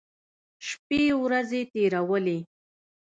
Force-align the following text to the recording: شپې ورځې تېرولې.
شپې 0.67 1.01
ورځې 1.23 1.61
تېرولې. 1.73 2.39